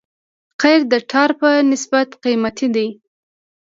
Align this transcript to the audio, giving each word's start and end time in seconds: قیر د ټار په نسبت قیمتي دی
قیر 0.61 0.81
د 0.91 0.93
ټار 1.09 1.29
په 1.41 1.49
نسبت 1.71 2.09
قیمتي 2.23 2.67
دی 2.75 2.87